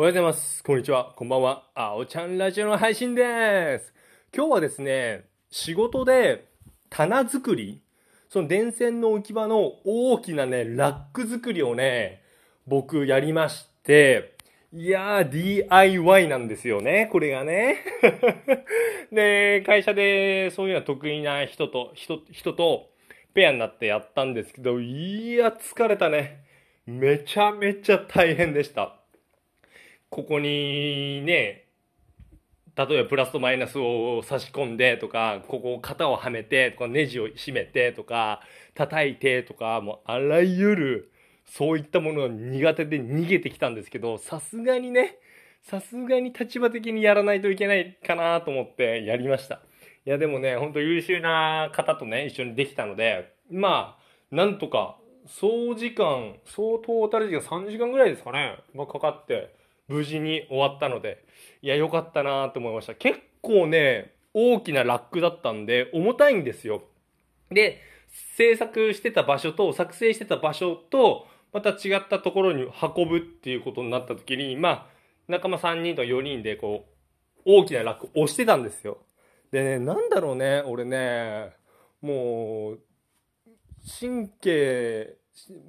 [0.00, 0.62] おはようございます。
[0.62, 1.12] こんにちは。
[1.16, 1.64] こんばんは。
[1.74, 3.92] あおちゃんラジオの配信です。
[4.32, 6.46] 今日はですね、仕事で
[6.88, 7.82] 棚作り、
[8.28, 12.22] その電線の置き場の大きなね、ラック作りをね、
[12.68, 14.36] 僕やりまして、
[14.72, 17.78] いやー、DIY なんですよね、これがね。
[19.10, 22.88] で、会社でそういうのは得意な人と、人、人と
[23.34, 26.44] ペアになってやったんですけど、いや、疲れたね。
[26.86, 28.97] めちゃめちゃ大変でした。
[30.10, 31.68] ここにね、
[32.76, 38.40] 例えばプラスとマイナスを差し込んでとか、ここを型をはめてとか、ネジを締めてとか、
[38.74, 41.12] 叩いてとか、もうあらゆる、
[41.44, 45.18] そういったものが苦手で逃げてきたんですけど、さすがにね、
[45.62, 49.60] さすがに立場的にやらないといけないかなと思ってやりました。
[50.06, 59.54] いやでもね、ほんと優秀な方とね、一緒にできたので、まあ、なんとか、総時間、総トータル時間3時間ぐらいですかね、まあ、かかって、
[59.88, 61.24] 無事に終わったので、
[61.62, 62.94] いや、良かったなと思いました。
[62.94, 66.82] 結構ね、大きなラックだったんで、重たいんですよ。
[67.50, 67.80] で、
[68.36, 74.86] 制作してた場所と、作成してた場所と、また違ったところに運ぶっていうことになった時に、まあ、
[75.26, 78.98] 仲間3人と4人でこう、大きなラック押してたんですよ。
[79.50, 81.52] でね、なんだろうね、俺ね、
[82.02, 82.80] もう、
[84.00, 85.16] 神経、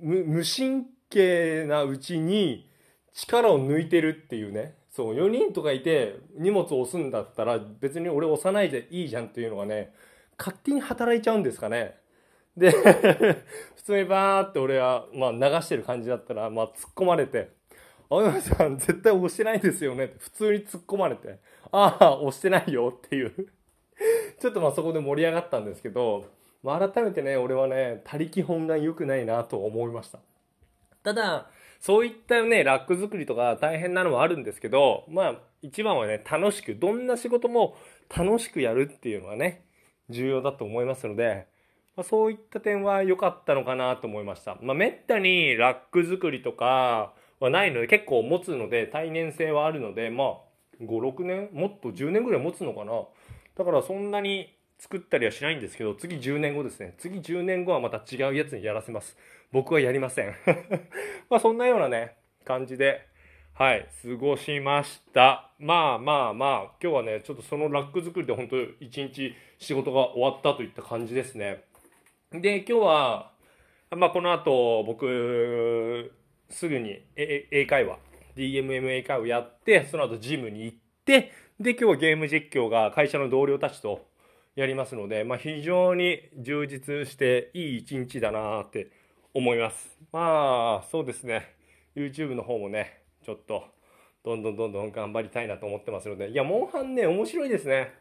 [0.01, 2.68] 無神経なうちに
[3.13, 4.75] 力を抜いてるっていうね。
[4.89, 9.93] そう、4人とかいて荷物を押すんだったら別に俺押さないでいいじゃんっていうのがね、
[10.37, 11.97] 勝手に働いちゃうんですかね。
[12.57, 12.71] で、
[13.75, 17.49] 普通にバーって俺は、まあ流してる感じだったら、まあ突っ込まれて、
[18.09, 21.37] 青山さん絶対押してないですよねって普通に突っ込まれて、
[21.71, 23.33] ああ、押してないよっていう。
[24.39, 26.25] ちょっとまあそこで盛り上がったんですけど、
[26.63, 30.19] まあ、改めてね、俺はね、他力本願良くないなと思いました。
[31.03, 31.49] ただ、
[31.79, 37.77] そういったね、ラック作りとか大変なのはあるんですけど、まあ、一番はね、楽しく、どんな仕事も
[38.15, 39.65] 楽しくやるっていうのはね、
[40.09, 41.47] 重要だと思いますので、
[41.95, 44.57] まあ、そういった点は良かったのかなと思いました。
[44.61, 50.27] まあ、めったにラック作りとかはないので、結構持つので、耐年性はあるので、まあ、
[50.81, 52.91] 5、6年もっと10年ぐらい持つのかな
[53.57, 56.95] だからそんなに作ったりはしないんですけど、次10年後ですね。
[56.97, 59.17] 次10年後はまた違うやつにやらせます。
[59.51, 60.33] 僕はやりません。
[61.29, 63.05] まあそんなようなね、感じで、
[63.53, 65.51] はい、過ごしました。
[65.59, 71.65] まあまあまあ、今日はね、ちょっとそのラック作りで本当一日仕事が終わったといった感じですね。
[72.31, 73.31] で、今日は、
[73.91, 76.13] まあこの後僕、
[76.47, 77.99] すぐに英会話、
[78.37, 84.07] DMM 英会話やって、その後ジムに行って、で、今日はゲーム実況が会社の同僚たちと
[84.59, 88.91] やりますので、まあ、非常に充実していい一日だなって
[89.33, 89.97] 思います。
[90.11, 91.55] まあ、そうですね。
[91.95, 93.63] YouTube の方もね、ちょっと、
[94.21, 97.93] どんどんどんどん頑張りたいなと思ってますので、いや、モンハンね、面白いですね。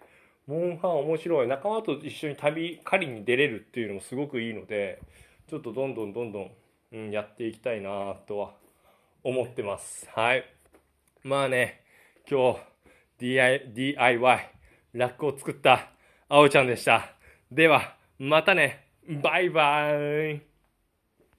[0.49, 1.47] モンハン面白い。
[1.47, 4.99] 仲間と一緒に旅、狩りに出れるっていうのもすごくいいので、
[5.49, 6.51] ちょっとどんどんどんどん、
[6.91, 8.55] うん、やっていきたいなとは
[9.23, 10.09] 思ってます。
[10.13, 10.45] はい。
[11.23, 11.85] まあね、
[12.29, 12.59] 今日、
[13.21, 14.51] DI DIY、
[14.95, 15.93] ラックを作った、
[16.31, 17.15] あおちゃんでした。
[17.51, 18.85] では、またね。
[19.09, 20.48] バイバイ。